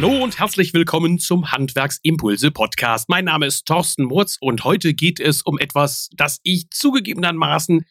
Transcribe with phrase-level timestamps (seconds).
[0.00, 3.08] Hallo und herzlich willkommen zum Handwerksimpulse Podcast.
[3.08, 7.84] Mein Name ist Thorsten Murz und heute geht es um etwas, das ich zugegebenermaßen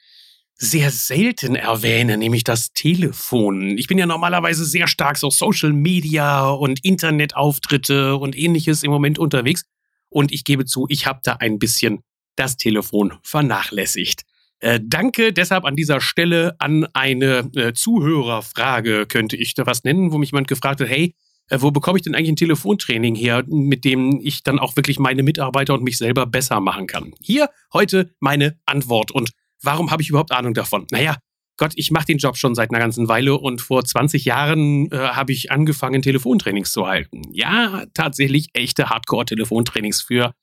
[0.53, 3.77] sehr selten erwähne, nämlich das Telefon.
[3.77, 9.19] Ich bin ja normalerweise sehr stark so Social Media und Internetauftritte und ähnliches im Moment
[9.19, 9.65] unterwegs
[10.07, 12.05] und ich gebe zu, ich habe da ein bisschen
[12.37, 14.21] das Telefon vernachlässigt.
[14.59, 20.13] Äh, danke deshalb an dieser Stelle an eine äh, Zuhörerfrage, könnte ich da was nennen,
[20.13, 21.13] wo mich jemand gefragt hat, hey,
[21.49, 24.99] äh, wo bekomme ich denn eigentlich ein Telefontraining her, mit dem ich dann auch wirklich
[24.99, 27.13] meine Mitarbeiter und mich selber besser machen kann?
[27.21, 29.11] Hier heute meine Antwort.
[29.11, 30.85] Und warum habe ich überhaupt Ahnung davon?
[30.91, 31.17] Naja,
[31.57, 34.97] Gott, ich mache den Job schon seit einer ganzen Weile und vor 20 Jahren äh,
[34.97, 37.23] habe ich angefangen, Telefontrainings zu halten.
[37.31, 40.33] Ja, tatsächlich echte Hardcore-Telefontrainings für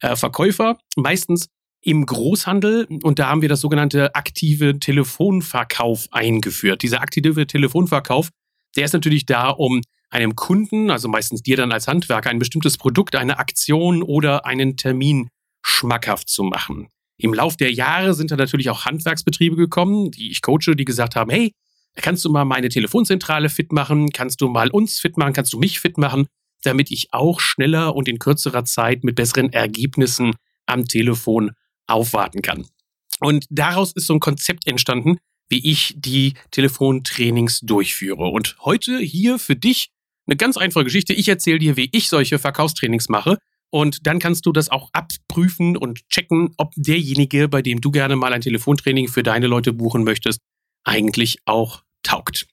[0.00, 1.48] äh, Verkäufer, meistens
[1.80, 6.82] im Großhandel und da haben wir das sogenannte aktive Telefonverkauf eingeführt.
[6.82, 8.30] Dieser aktive Telefonverkauf,
[8.74, 12.78] der ist natürlich da, um einem Kunden, also meistens dir dann als Handwerker, ein bestimmtes
[12.78, 15.28] Produkt, eine Aktion oder einen Termin
[15.62, 16.88] schmackhaft zu machen.
[17.16, 21.16] Im Lauf der Jahre sind da natürlich auch Handwerksbetriebe gekommen, die ich coache, die gesagt
[21.16, 21.52] haben, hey,
[21.96, 24.10] kannst du mal meine Telefonzentrale fit machen?
[24.10, 25.32] Kannst du mal uns fit machen?
[25.32, 26.26] Kannst du mich fit machen?
[26.62, 30.34] Damit ich auch schneller und in kürzerer Zeit mit besseren Ergebnissen
[30.66, 31.52] am Telefon
[31.86, 32.66] aufwarten kann.
[33.20, 38.26] Und daraus ist so ein Konzept entstanden, wie ich die Telefontrainings durchführe.
[38.28, 39.90] Und heute hier für dich
[40.26, 41.12] eine ganz einfache Geschichte.
[41.12, 43.38] Ich erzähle dir, wie ich solche Verkaufstrainings mache.
[43.70, 48.14] Und dann kannst du das auch abprüfen und checken, ob derjenige, bei dem du gerne
[48.14, 50.38] mal ein Telefontraining für deine Leute buchen möchtest,
[50.84, 52.46] eigentlich auch taugt.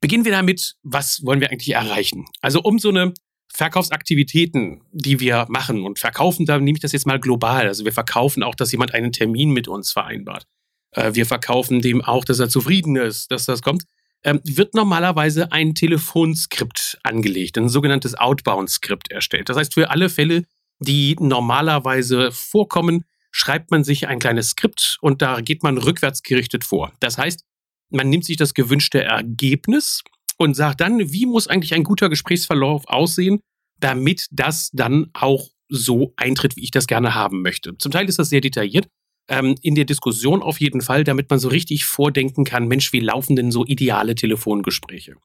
[0.00, 2.26] Beginnen wir damit, was wollen wir eigentlich erreichen?
[2.40, 3.14] Also um so eine
[3.52, 7.68] Verkaufsaktivitäten, die wir machen und verkaufen, da nehme ich das jetzt mal global.
[7.68, 10.46] Also wir verkaufen auch, dass jemand einen Termin mit uns vereinbart.
[10.90, 13.84] Äh, wir verkaufen dem auch, dass er zufrieden ist, dass das kommt.
[14.26, 19.48] Ähm, wird normalerweise ein Telefonskript angelegt, ein sogenanntes Outbound-Skript erstellt.
[19.48, 20.42] Das heißt, für alle Fälle,
[20.80, 26.64] die normalerweise vorkommen, schreibt man sich ein kleines Skript und da geht man rückwärts gerichtet
[26.64, 26.92] vor.
[26.98, 27.44] Das heißt,
[27.90, 30.02] man nimmt sich das gewünschte Ergebnis
[30.38, 33.38] und sagt dann, wie muss eigentlich ein guter Gesprächsverlauf aussehen,
[33.78, 37.78] damit das dann auch so eintritt, wie ich das gerne haben möchte.
[37.78, 38.88] Zum Teil ist das sehr detailliert,
[39.28, 43.00] ähm, in der Diskussion auf jeden Fall, damit man so richtig vordenken kann, Mensch, wie
[43.00, 45.16] laufen denn so ideale Telefongespräche?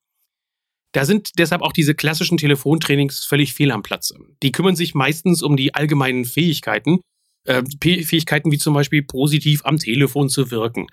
[0.93, 4.15] Da sind deshalb auch diese klassischen Telefontrainings völlig fehl am Platze.
[4.43, 6.99] Die kümmern sich meistens um die allgemeinen Fähigkeiten,
[7.45, 10.87] äh, Fähigkeiten wie zum Beispiel positiv am Telefon zu wirken.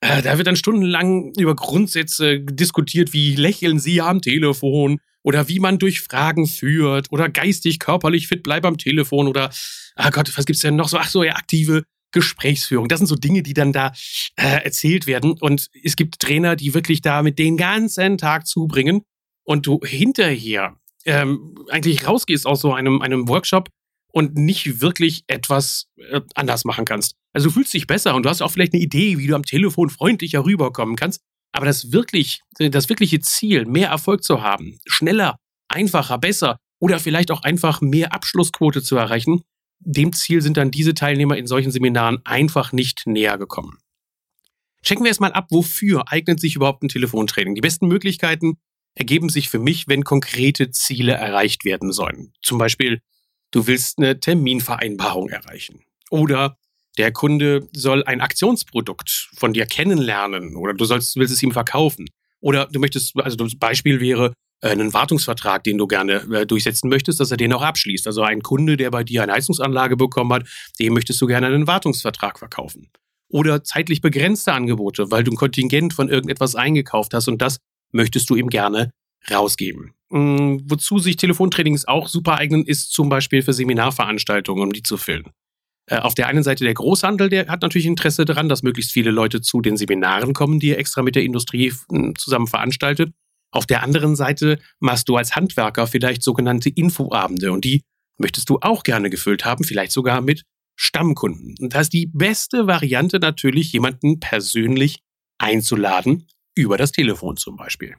[0.00, 5.60] Äh, da wird dann stundenlang über Grundsätze diskutiert, wie lächeln Sie am Telefon oder wie
[5.60, 9.50] man durch Fragen führt oder geistig, körperlich fit bleibt am Telefon oder,
[9.96, 10.98] ah Gott, was gibt's denn noch so?
[10.98, 12.88] Ach so, ja, aktive Gesprächsführung.
[12.88, 13.92] Das sind so Dinge, die dann da
[14.36, 15.32] äh, erzählt werden.
[15.40, 19.02] Und es gibt Trainer, die wirklich da mit den ganzen Tag zubringen
[19.44, 23.68] und du hinterher ähm, eigentlich rausgehst aus so einem, einem Workshop
[24.12, 27.14] und nicht wirklich etwas äh, anders machen kannst.
[27.32, 29.44] Also du fühlst dich besser und du hast auch vielleicht eine Idee, wie du am
[29.44, 31.20] Telefon freundlicher rüberkommen kannst.
[31.52, 35.36] Aber das wirklich, das wirkliche Ziel, mehr Erfolg zu haben, schneller,
[35.68, 39.42] einfacher, besser oder vielleicht auch einfach mehr Abschlussquote zu erreichen,
[39.80, 43.78] dem Ziel sind dann diese Teilnehmer in solchen Seminaren einfach nicht näher gekommen.
[44.82, 47.54] Checken wir erstmal ab, wofür eignet sich überhaupt ein Telefontraining.
[47.54, 48.58] Die besten Möglichkeiten
[48.94, 52.32] ergeben sich für mich, wenn konkrete Ziele erreicht werden sollen.
[52.42, 53.00] Zum Beispiel
[53.50, 55.84] du willst eine Terminvereinbarung erreichen.
[56.10, 56.58] Oder
[56.96, 62.08] der Kunde soll ein Aktionsprodukt von dir kennenlernen oder du sollst, willst es ihm verkaufen.
[62.40, 67.20] Oder du möchtest, also das Beispiel wäre einen Wartungsvertrag, den du gerne äh, durchsetzen möchtest,
[67.20, 68.06] dass er den auch abschließt.
[68.06, 70.48] Also ein Kunde, der bei dir eine Heizungsanlage bekommen hat,
[70.80, 72.90] dem möchtest du gerne einen Wartungsvertrag verkaufen.
[73.28, 77.58] Oder zeitlich begrenzte Angebote, weil du ein Kontingent von irgendetwas eingekauft hast und das
[77.92, 78.90] möchtest du ihm gerne
[79.30, 79.92] rausgeben.
[80.10, 84.96] Mm, wozu sich Telefontrainings auch super eignen, ist zum Beispiel für Seminarveranstaltungen, um die zu
[84.96, 85.30] füllen.
[85.86, 89.10] Äh, auf der einen Seite der Großhandel, der hat natürlich Interesse daran, dass möglichst viele
[89.10, 93.10] Leute zu den Seminaren kommen, die er extra mit der Industrie hm, zusammen veranstaltet.
[93.50, 97.82] Auf der anderen Seite machst du als Handwerker vielleicht sogenannte Infoabende und die
[98.18, 100.44] möchtest du auch gerne gefüllt haben, vielleicht sogar mit
[100.76, 101.54] Stammkunden.
[101.60, 105.00] Und da ist die beste Variante natürlich, jemanden persönlich
[105.38, 107.96] einzuladen, über das Telefon zum Beispiel.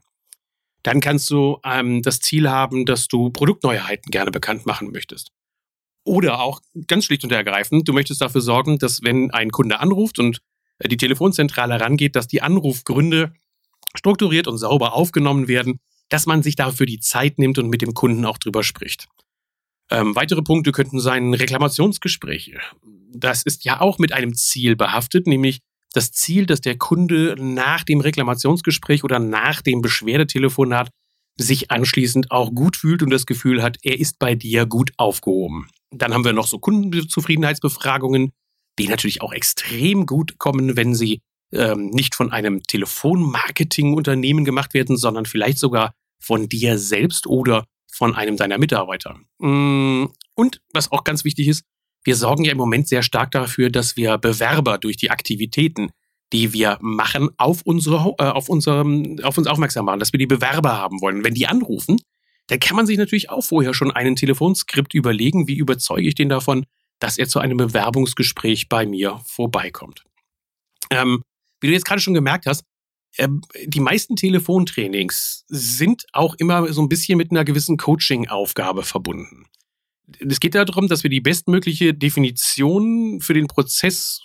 [0.84, 5.32] Dann kannst du ähm, das Ziel haben, dass du Produktneuheiten gerne bekannt machen möchtest.
[6.06, 10.20] Oder auch ganz schlicht und ergreifend, du möchtest dafür sorgen, dass wenn ein Kunde anruft
[10.20, 10.42] und
[10.80, 13.34] äh, die Telefonzentrale rangeht, dass die Anrufgründe
[13.96, 17.94] strukturiert und sauber aufgenommen werden, dass man sich dafür die Zeit nimmt und mit dem
[17.94, 19.08] Kunden auch drüber spricht.
[19.92, 22.60] Ähm, weitere Punkte könnten sein Reklamationsgespräche.
[23.12, 25.60] Das ist ja auch mit einem Ziel behaftet, nämlich
[25.94, 30.90] das Ziel, dass der Kunde nach dem Reklamationsgespräch oder nach dem Beschwerdetelefonat
[31.38, 35.70] sich anschließend auch gut fühlt und das Gefühl hat, er ist bei dir gut aufgehoben.
[35.90, 38.32] Dann haben wir noch so Kundenzufriedenheitsbefragungen,
[38.78, 44.98] die natürlich auch extrem gut kommen, wenn sie ähm, nicht von einem Telefonmarketingunternehmen gemacht werden,
[44.98, 49.18] sondern vielleicht sogar von dir selbst oder von einem deiner Mitarbeiter.
[49.40, 50.06] Mm,
[50.36, 51.64] und was auch ganz wichtig ist,
[52.04, 55.90] wir sorgen ja im Moment sehr stark dafür, dass wir Bewerber durch die Aktivitäten,
[56.32, 60.28] die wir machen, auf unsere, äh, auf unserem, auf uns aufmerksam machen, dass wir die
[60.28, 61.24] Bewerber haben wollen.
[61.24, 61.98] Wenn die anrufen,
[62.48, 66.30] dann kann man sich natürlich auch vorher schon einen Telefonskript überlegen, wie überzeuge ich den
[66.30, 66.66] davon,
[67.00, 70.04] dass er zu einem Bewerbungsgespräch bei mir vorbeikommt.
[70.90, 71.24] Ähm,
[71.62, 72.64] wie du jetzt gerade schon gemerkt hast,
[73.18, 79.46] ähm, die meisten Telefontrainings sind auch immer so ein bisschen mit einer gewissen Coaching-Aufgabe verbunden.
[80.20, 84.22] Es geht darum, dass wir die bestmögliche Definition für den Prozess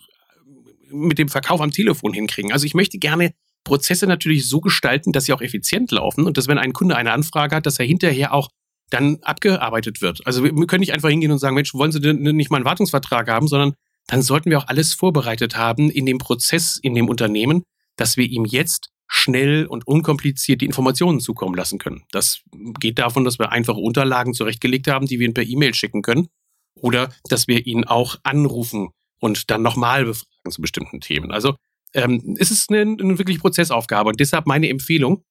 [0.91, 2.53] mit dem Verkauf am Telefon hinkriegen.
[2.53, 3.35] Also ich möchte gerne
[3.65, 7.13] Prozesse natürlich so gestalten, dass sie auch effizient laufen und dass wenn ein Kunde eine
[7.13, 8.51] Anfrage hat, dass er hinterher auch
[8.91, 10.27] dann abgearbeitet wird.
[10.27, 12.67] Also wir können nicht einfach hingehen und sagen, Mensch, wollen Sie denn nicht mal einen
[12.67, 13.75] Wartungsvertrag haben, sondern
[14.06, 17.62] dann sollten wir auch alles vorbereitet haben in dem Prozess, in dem Unternehmen,
[17.97, 22.05] dass wir ihm jetzt schnell und unkompliziert die Informationen zukommen lassen können.
[22.11, 22.43] Das
[22.81, 26.29] geht davon, dass wir einfache Unterlagen zurechtgelegt haben, die wir ihm per E-Mail schicken können
[26.75, 28.91] oder dass wir ihn auch anrufen
[29.21, 31.31] und dann nochmal befragen zu bestimmten Themen.
[31.31, 31.55] Also
[31.95, 35.23] ähm, es ist eine, eine wirklich Prozessaufgabe und deshalb meine Empfehlung,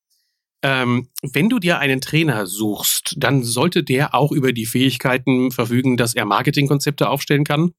[0.63, 5.97] ähm, wenn du dir einen Trainer suchst, dann sollte der auch über die Fähigkeiten verfügen,
[5.97, 7.73] dass er Marketingkonzepte aufstellen kann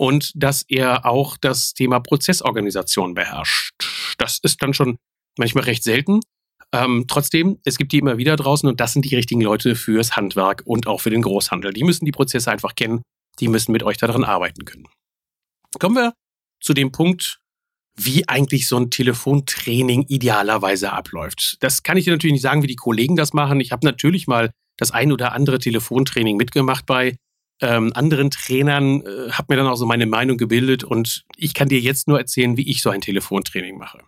[0.00, 3.74] und dass er auch das Thema Prozessorganisation beherrscht.
[4.16, 4.96] Das ist dann schon
[5.38, 6.20] manchmal recht selten.
[6.72, 10.16] Ähm, trotzdem, es gibt die immer wieder draußen und das sind die richtigen Leute fürs
[10.16, 11.74] Handwerk und auch für den Großhandel.
[11.74, 13.02] Die müssen die Prozesse einfach kennen,
[13.40, 14.88] die müssen mit euch daran arbeiten können.
[15.78, 16.14] Kommen wir
[16.62, 17.38] zu dem Punkt,
[17.94, 21.58] wie eigentlich so ein Telefontraining idealerweise abläuft.
[21.60, 23.60] Das kann ich dir natürlich nicht sagen, wie die Kollegen das machen.
[23.60, 27.16] Ich habe natürlich mal das ein oder andere Telefontraining mitgemacht bei
[27.60, 31.68] ähm, anderen Trainern, äh, habe mir dann auch so meine Meinung gebildet und ich kann
[31.68, 34.00] dir jetzt nur erzählen, wie ich so ein Telefontraining mache.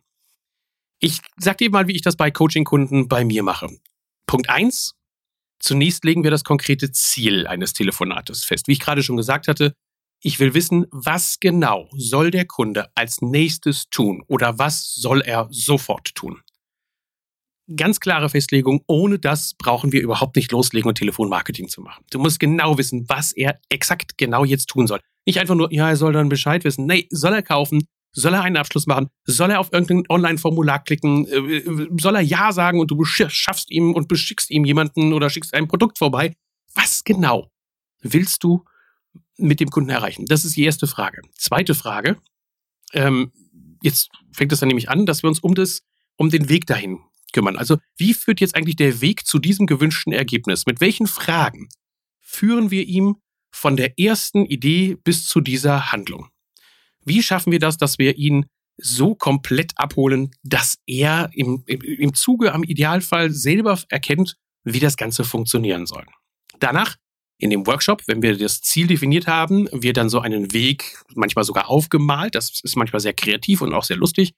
[1.00, 3.68] Ich sag dir mal, wie ich das bei Coaching-Kunden bei mir mache.
[4.26, 4.94] Punkt eins:
[5.58, 8.68] Zunächst legen wir das konkrete Ziel eines Telefonates fest.
[8.68, 9.74] Wie ich gerade schon gesagt hatte,
[10.22, 15.48] ich will wissen, was genau soll der Kunde als nächstes tun oder was soll er
[15.50, 16.40] sofort tun.
[17.76, 22.04] Ganz klare Festlegung, ohne das brauchen wir überhaupt nicht loslegen und Telefonmarketing zu machen.
[22.10, 25.00] Du musst genau wissen, was er exakt genau jetzt tun soll.
[25.26, 26.86] Nicht einfach nur, ja, er soll dann Bescheid wissen.
[26.86, 27.86] Nee, soll er kaufen?
[28.14, 29.08] Soll er einen Abschluss machen?
[29.24, 31.26] Soll er auf irgendein Online-Formular klicken?
[31.28, 31.62] Äh,
[31.98, 35.68] soll er Ja sagen und du schaffst ihm und beschickst ihm jemanden oder schickst ein
[35.68, 36.34] Produkt vorbei?
[36.74, 37.48] Was genau
[38.00, 38.64] willst du
[39.38, 40.26] mit dem Kunden erreichen?
[40.26, 41.22] Das ist die erste Frage.
[41.38, 42.18] Zweite Frage.
[42.92, 43.32] Ähm,
[43.82, 45.82] jetzt fängt es dann nämlich an, dass wir uns um das,
[46.16, 46.98] um den Weg dahin
[47.32, 47.56] kümmern.
[47.56, 50.66] Also, wie führt jetzt eigentlich der Weg zu diesem gewünschten Ergebnis?
[50.66, 51.68] Mit welchen Fragen
[52.20, 53.16] führen wir ihm
[53.50, 56.28] von der ersten Idee bis zu dieser Handlung?
[57.04, 58.46] Wie schaffen wir das, dass wir ihn
[58.78, 65.24] so komplett abholen, dass er im, im Zuge am Idealfall selber erkennt, wie das Ganze
[65.24, 66.06] funktionieren soll?
[66.58, 66.96] Danach
[67.38, 71.44] in dem Workshop, wenn wir das Ziel definiert haben, wir dann so einen Weg, manchmal
[71.44, 74.32] sogar aufgemalt, das ist manchmal sehr kreativ und auch sehr lustig,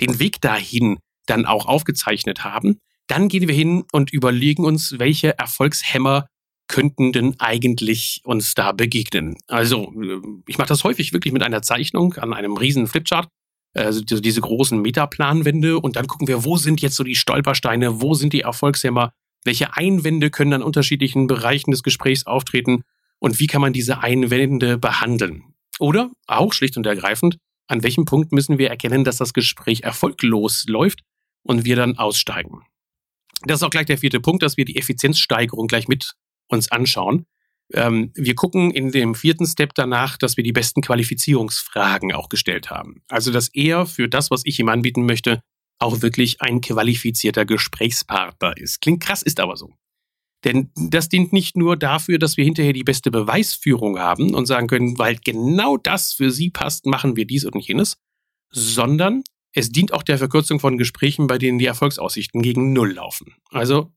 [0.00, 2.78] den Weg dahin dann auch aufgezeichnet haben.
[3.08, 6.26] Dann gehen wir hin und überlegen uns, welche Erfolgshämmer
[6.68, 9.36] könnten denn eigentlich uns da begegnen.
[9.46, 13.28] Also äh, ich mache das häufig wirklich mit einer Zeichnung an einem riesen Flipchart,
[13.74, 18.14] also diese großen Metaplanwände und dann gucken wir, wo sind jetzt so die Stolpersteine, wo
[18.14, 19.12] sind die Erfolgshämmer,
[19.44, 22.82] welche Einwände können an unterschiedlichen Bereichen des Gesprächs auftreten
[23.18, 25.54] und wie kann man diese Einwände behandeln.
[25.78, 27.36] Oder auch schlicht und ergreifend,
[27.68, 31.02] an welchem Punkt müssen wir erkennen, dass das Gespräch erfolglos läuft
[31.46, 32.62] und wir dann aussteigen.
[33.42, 36.14] Das ist auch gleich der vierte Punkt, dass wir die Effizienzsteigerung gleich mit
[36.48, 37.26] uns anschauen.
[37.72, 42.70] Ähm, wir gucken in dem vierten Step danach, dass wir die besten Qualifizierungsfragen auch gestellt
[42.70, 43.02] haben.
[43.08, 45.40] Also, dass er für das, was ich ihm anbieten möchte,
[45.78, 48.80] auch wirklich ein qualifizierter Gesprächspartner ist.
[48.80, 49.74] Klingt krass, ist aber so.
[50.44, 54.68] Denn das dient nicht nur dafür, dass wir hinterher die beste Beweisführung haben und sagen
[54.68, 57.96] können, weil genau das für Sie passt, machen wir dies und jenes,
[58.50, 59.24] sondern
[59.56, 63.34] es dient auch der Verkürzung von Gesprächen, bei denen die Erfolgsaussichten gegen Null laufen.
[63.48, 63.90] Also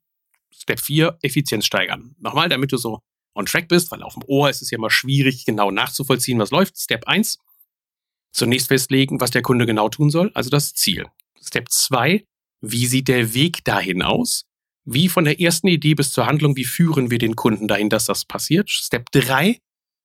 [0.53, 2.15] Step 4, Effizienz steigern.
[2.17, 2.99] Nochmal, damit du so
[3.35, 6.51] on track bist, weil auf dem Ohr ist es ja mal schwierig, genau nachzuvollziehen, was
[6.51, 6.77] läuft.
[6.77, 7.39] Step 1,
[8.31, 11.07] zunächst festlegen, was der Kunde genau tun soll, also das Ziel.
[11.41, 12.25] Step 2,
[12.61, 14.45] wie sieht der Weg dahin aus?
[14.85, 18.05] Wie von der ersten Idee bis zur Handlung, wie führen wir den Kunden dahin, dass
[18.05, 18.69] das passiert?
[18.69, 19.59] Step 3,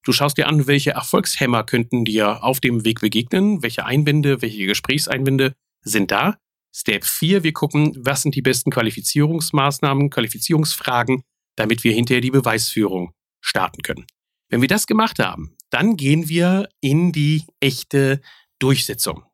[0.04, 4.66] Du schaust dir an, welche Erfolgshämmer könnten dir auf dem Weg begegnen, welche Einwände, welche
[4.66, 6.36] Gesprächseinwände sind da.
[6.76, 11.22] Step 4, wir gucken, was sind die besten Qualifizierungsmaßnahmen, Qualifizierungsfragen,
[11.56, 14.04] damit wir hinterher die Beweisführung starten können.
[14.50, 18.20] Wenn wir das gemacht haben, dann gehen wir in die echte
[18.58, 19.24] Durchsetzung.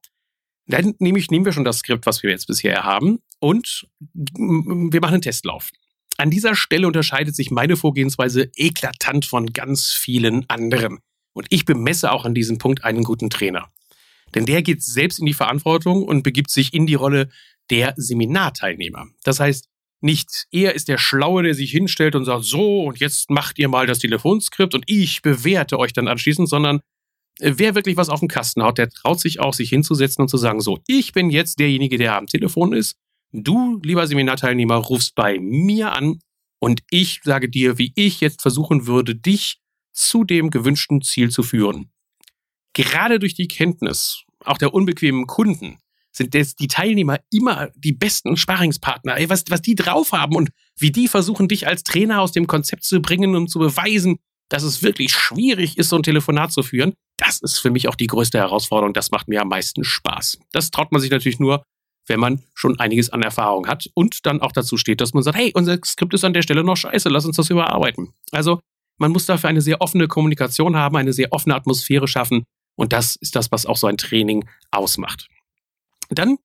[0.67, 5.15] Dann nämlich nehmen wir schon das Skript, was wir jetzt bisher haben, und wir machen
[5.15, 5.71] einen Testlauf.
[6.21, 10.99] An dieser Stelle unterscheidet sich meine Vorgehensweise eklatant von ganz vielen anderen.
[11.33, 13.73] Und ich bemesse auch an diesem Punkt einen guten Trainer.
[14.35, 17.31] Denn der geht selbst in die Verantwortung und begibt sich in die Rolle
[17.71, 19.07] der Seminarteilnehmer.
[19.25, 19.71] Das heißt,
[20.03, 23.69] nicht er ist der Schlaue, der sich hinstellt und sagt, so, und jetzt macht ihr
[23.69, 26.81] mal das Telefonskript und ich bewerte euch dann anschließend, sondern
[27.39, 30.29] äh, wer wirklich was auf dem Kasten hat, der traut sich auch, sich hinzusetzen und
[30.29, 32.97] zu sagen, so, ich bin jetzt derjenige, der am Telefon ist.
[33.33, 36.19] Du, lieber Seminarteilnehmer, rufst bei mir an
[36.59, 39.61] und ich sage dir, wie ich jetzt versuchen würde, dich
[39.93, 41.91] zu dem gewünschten Ziel zu führen.
[42.73, 45.79] Gerade durch die Kenntnis auch der unbequemen Kunden
[46.13, 49.17] sind das die Teilnehmer immer die besten Sparringspartner.
[49.17, 52.47] Ey, was, was die drauf haben und wie die versuchen, dich als Trainer aus dem
[52.47, 54.19] Konzept zu bringen und zu beweisen,
[54.49, 56.95] dass es wirklich schwierig ist, so ein Telefonat zu führen.
[57.17, 58.93] Das ist für mich auch die größte Herausforderung.
[58.93, 60.39] Das macht mir am meisten Spaß.
[60.51, 61.63] Das traut man sich natürlich nur,
[62.07, 65.37] wenn man schon einiges an Erfahrung hat und dann auch dazu steht, dass man sagt,
[65.37, 68.13] hey, unser Skript ist an der Stelle noch scheiße, lass uns das überarbeiten.
[68.33, 68.61] Also
[68.99, 72.45] man muss dafür eine sehr offene Kommunikation haben, eine sehr offene Atmosphäre schaffen
[72.77, 75.29] und das ist das, was auch so ein Training ausmacht.
[76.09, 76.39] Dann,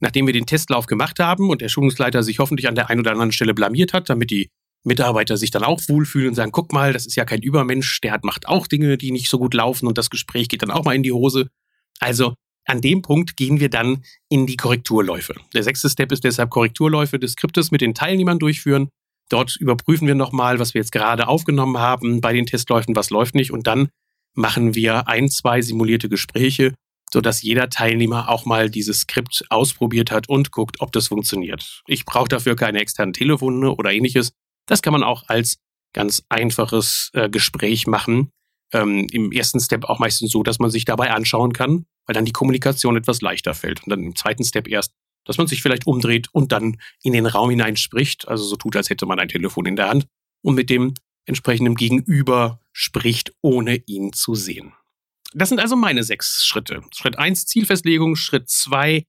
[0.00, 3.12] nachdem wir den Testlauf gemacht haben und der Schulungsleiter sich hoffentlich an der einen oder
[3.12, 4.50] anderen Stelle blamiert hat, damit die
[4.84, 8.12] Mitarbeiter sich dann auch wohlfühlen und sagen, guck mal, das ist ja kein Übermensch, der
[8.12, 10.84] hat, macht auch Dinge, die nicht so gut laufen und das Gespräch geht dann auch
[10.84, 11.48] mal in die Hose.
[11.98, 12.34] Also
[12.66, 15.34] an dem Punkt gehen wir dann in die Korrekturläufe.
[15.54, 18.88] Der sechste Step ist deshalb Korrekturläufe des Skriptes mit den Teilnehmern durchführen.
[19.28, 23.34] Dort überprüfen wir nochmal, was wir jetzt gerade aufgenommen haben bei den Testläufen, was läuft
[23.34, 23.88] nicht und dann
[24.34, 26.74] machen wir ein, zwei simulierte Gespräche,
[27.12, 31.82] sodass jeder Teilnehmer auch mal dieses Skript ausprobiert hat und guckt, ob das funktioniert.
[31.86, 34.32] Ich brauche dafür keine externen Telefone oder ähnliches.
[34.66, 35.56] Das kann man auch als
[35.92, 38.30] ganz einfaches äh, Gespräch machen.
[38.72, 42.24] Ähm, Im ersten Step auch meistens so, dass man sich dabei anschauen kann, weil dann
[42.24, 43.82] die Kommunikation etwas leichter fällt.
[43.82, 44.92] Und dann im zweiten Step erst,
[45.24, 48.76] dass man sich vielleicht umdreht und dann in den Raum hinein spricht, also so tut,
[48.76, 50.06] als hätte man ein Telefon in der Hand
[50.42, 50.94] und mit dem
[51.26, 54.72] entsprechendem Gegenüber spricht, ohne ihn zu sehen.
[55.34, 56.82] Das sind also meine sechs Schritte.
[56.94, 59.04] Schritt eins Zielfestlegung, Schritt zwei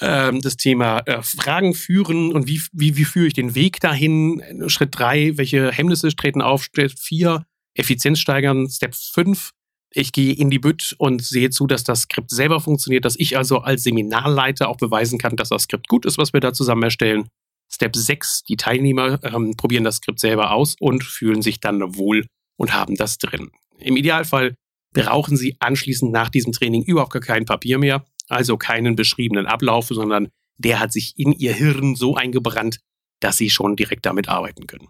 [0.00, 4.42] ähm, das Thema äh, Fragen führen und wie, wie, wie führe ich den Weg dahin.
[4.68, 6.64] Schritt drei welche Hemmnisse treten auf.
[6.64, 8.68] Schritt vier Effizienz steigern.
[8.68, 9.52] Step fünf
[9.96, 13.36] ich gehe in die Bütt und sehe zu, dass das Skript selber funktioniert, dass ich
[13.38, 16.82] also als Seminarleiter auch beweisen kann, dass das Skript gut ist, was wir da zusammen
[16.82, 17.28] erstellen.
[17.72, 22.26] Step 6, die Teilnehmer ähm, probieren das Skript selber aus und fühlen sich dann wohl
[22.56, 23.50] und haben das drin.
[23.78, 24.54] Im Idealfall
[24.92, 29.88] brauchen sie anschließend nach diesem Training überhaupt gar kein Papier mehr, also keinen beschriebenen Ablauf,
[29.88, 32.80] sondern der hat sich in ihr Hirn so eingebrannt,
[33.20, 34.88] dass sie schon direkt damit arbeiten können.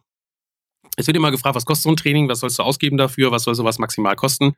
[0.96, 3.44] Es wird immer gefragt, was kostet so ein Training, was sollst du ausgeben dafür, was
[3.44, 4.54] soll sowas maximal kosten?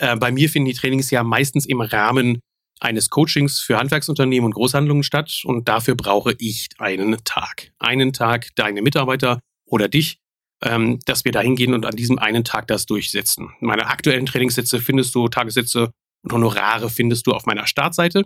[0.00, 2.40] Äh, bei mir finden die Trainings ja meistens im Rahmen
[2.80, 7.72] eines Coachings für Handwerksunternehmen und Großhandlungen statt und dafür brauche ich einen Tag.
[7.78, 10.18] Einen Tag deine Mitarbeiter oder dich,
[10.62, 13.50] ähm, dass wir da hingehen und an diesem einen Tag das durchsetzen.
[13.60, 15.92] Meine aktuellen Trainingssätze findest du, Tagessätze
[16.22, 18.24] und Honorare findest du auf meiner Startseite.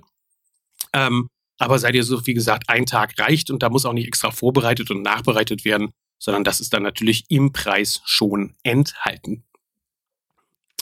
[0.92, 1.28] Ähm,
[1.58, 4.30] aber sei dir so, wie gesagt, ein Tag reicht und da muss auch nicht extra
[4.30, 5.90] vorbereitet und nachbereitet werden,
[6.20, 9.44] sondern das ist dann natürlich im Preis schon enthalten.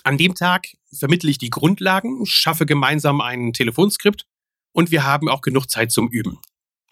[0.04, 4.24] An dem Tag vermittle ich die Grundlagen, schaffe gemeinsam ein Telefonskript
[4.72, 6.38] und wir haben auch genug Zeit zum Üben.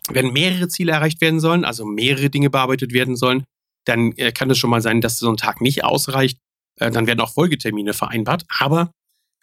[0.09, 3.45] Wenn mehrere Ziele erreicht werden sollen, also mehrere Dinge bearbeitet werden sollen,
[3.85, 6.38] dann äh, kann es schon mal sein, dass so ein Tag nicht ausreicht.
[6.76, 8.93] Äh, dann werden auch Folgetermine vereinbart, aber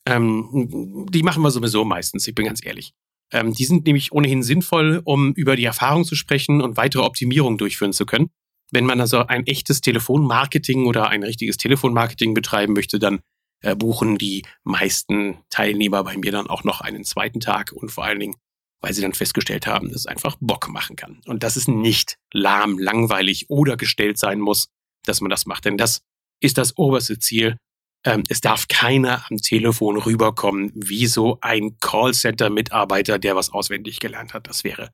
[0.06, 2.94] ähm, die machen wir sowieso meistens, ich bin ganz ehrlich.
[3.32, 7.58] Ähm, die sind nämlich ohnehin sinnvoll, um über die Erfahrung zu sprechen und weitere Optimierungen
[7.58, 8.30] durchführen zu können.
[8.72, 13.20] Wenn man also ein echtes Telefonmarketing oder ein richtiges Telefonmarketing betreiben möchte, dann
[13.62, 18.06] äh, buchen die meisten Teilnehmer bei mir dann auch noch einen zweiten Tag und vor
[18.06, 18.36] allen Dingen,
[18.82, 21.22] weil sie dann festgestellt haben, dass es einfach Bock machen kann.
[21.26, 24.70] Und dass es nicht lahm, langweilig oder gestellt sein muss,
[25.06, 25.66] dass man das macht.
[25.66, 26.02] Denn das
[26.40, 27.58] ist das oberste Ziel.
[28.06, 34.34] Ähm, es darf keiner am Telefon rüberkommen wie so ein Callcenter-Mitarbeiter, der was auswendig gelernt
[34.34, 34.48] hat.
[34.48, 34.92] Das wäre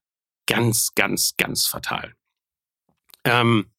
[0.47, 2.13] ganz, ganz, ganz fatal.
[3.25, 3.72] Ähm,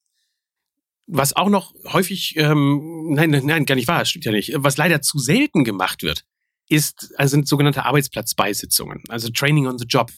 [1.07, 5.01] was auch noch häufig, ähm, nein, nein, gar nicht wahr, stimmt ja nicht, was leider
[5.01, 6.25] zu selten gemacht wird,
[6.67, 10.11] ist, also sind sogenannte Arbeitsplatzbeisitzungen, also Training on the Job.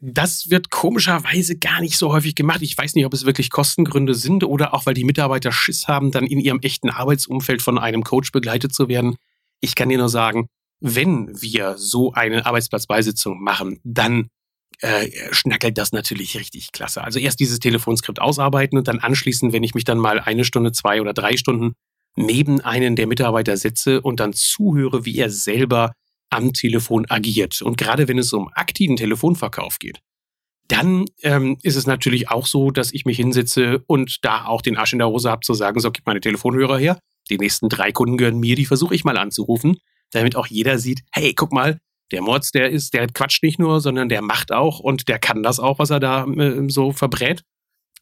[0.00, 2.60] Das wird komischerweise gar nicht so häufig gemacht.
[2.62, 6.10] Ich weiß nicht, ob es wirklich Kostengründe sind oder auch, weil die Mitarbeiter Schiss haben,
[6.10, 9.16] dann in ihrem echten Arbeitsumfeld von einem Coach begleitet zu werden.
[9.60, 10.48] Ich kann dir nur sagen,
[10.80, 14.28] wenn wir so eine Arbeitsplatzbeisitzung machen, dann
[14.80, 17.02] äh, schnackelt das natürlich richtig klasse.
[17.02, 20.72] Also erst dieses Telefonskript ausarbeiten und dann anschließend, wenn ich mich dann mal eine Stunde,
[20.72, 21.74] zwei oder drei Stunden
[22.16, 25.92] neben einen der Mitarbeiter setze und dann zuhöre, wie er selber
[26.30, 27.62] am Telefon agiert.
[27.62, 30.00] Und gerade wenn es um aktiven Telefonverkauf geht,
[30.68, 34.76] dann ähm, ist es natürlich auch so, dass ich mich hinsetze und da auch den
[34.76, 36.98] Arsch in der Hose habe zu sagen, so, gib meine Telefonhörer her.
[37.30, 39.76] Die nächsten drei Kunden gehören mir, die versuche ich mal anzurufen,
[40.10, 41.78] damit auch jeder sieht, hey, guck mal,
[42.10, 45.42] der Mords, der ist, der quatscht nicht nur, sondern der macht auch und der kann
[45.42, 47.42] das auch, was er da äh, so verbrät.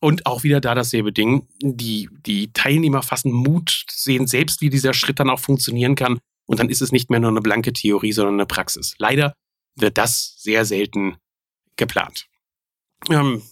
[0.00, 1.46] Und auch wieder da dasselbe Ding.
[1.62, 6.18] Die, die Teilnehmer fassen Mut, sehen selbst, wie dieser Schritt dann auch funktionieren kann.
[6.46, 8.96] Und dann ist es nicht mehr nur eine blanke Theorie, sondern eine Praxis.
[8.98, 9.32] Leider
[9.76, 11.16] wird das sehr selten
[11.76, 12.26] geplant.
[13.10, 13.42] Ähm,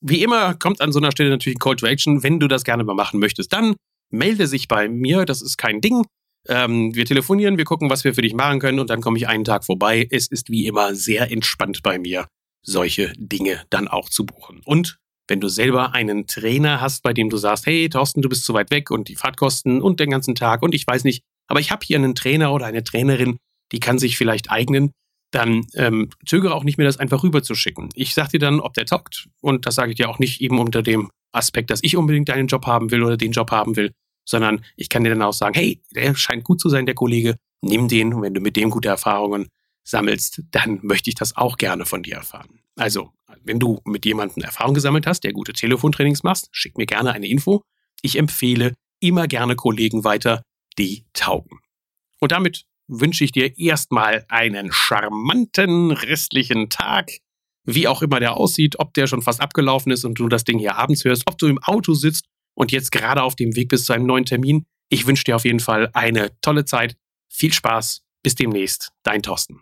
[0.00, 2.22] wie immer kommt an so einer Stelle natürlich ein Call to Action.
[2.22, 3.76] Wenn du das gerne mal machen möchtest, dann
[4.10, 5.24] melde sich bei mir.
[5.24, 6.04] Das ist kein Ding.
[6.48, 9.28] Ähm, wir telefonieren, wir gucken, was wir für dich machen können und dann komme ich
[9.28, 10.06] einen Tag vorbei.
[10.10, 12.26] Es ist wie immer sehr entspannt bei mir,
[12.62, 14.60] solche Dinge dann auch zu buchen.
[14.64, 18.44] Und wenn du selber einen Trainer hast, bei dem du sagst, hey Thorsten, du bist
[18.44, 21.60] zu weit weg und die Fahrtkosten und den ganzen Tag und ich weiß nicht, aber
[21.60, 23.38] ich habe hier einen Trainer oder eine Trainerin,
[23.72, 24.92] die kann sich vielleicht eignen,
[25.30, 27.88] dann ähm, zögere auch nicht mehr, das einfach rüberzuschicken.
[27.94, 29.28] Ich sage dir dann, ob der taugt.
[29.40, 32.46] Und das sage ich dir auch nicht eben unter dem Aspekt, dass ich unbedingt deinen
[32.46, 33.92] Job haben will oder den Job haben will,
[34.24, 37.36] sondern ich kann dir dann auch sagen, hey, der scheint gut zu sein, der Kollege,
[37.60, 39.48] nimm den und wenn du mit dem gute Erfahrungen
[39.84, 42.60] sammelst, dann möchte ich das auch gerne von dir erfahren.
[42.76, 43.12] Also,
[43.42, 47.28] wenn du mit jemandem Erfahrung gesammelt hast, der gute Telefontrainings machst, schick mir gerne eine
[47.28, 47.62] Info.
[48.02, 50.42] Ich empfehle immer gerne Kollegen weiter,
[50.78, 51.60] die taugen.
[52.20, 57.10] Und damit wünsche ich dir erstmal einen charmanten restlichen Tag.
[57.64, 60.58] Wie auch immer der aussieht, ob der schon fast abgelaufen ist und du das Ding
[60.58, 63.86] hier abends hörst, ob du im Auto sitzt und jetzt gerade auf dem Weg bist
[63.86, 64.66] zu einem neuen Termin.
[64.88, 66.96] Ich wünsche dir auf jeden Fall eine tolle Zeit.
[67.28, 68.02] Viel Spaß.
[68.22, 68.92] Bis demnächst.
[69.02, 69.60] Dein Thorsten.